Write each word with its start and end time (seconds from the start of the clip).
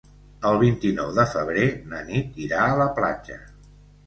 El 0.51 0.55
vint-i-nou 0.61 1.11
de 1.17 1.25
febrer 1.33 1.67
na 1.93 2.01
Nit 2.09 2.41
irà 2.47 2.65
a 2.71 2.81
la 2.81 2.89
platja. 2.97 3.39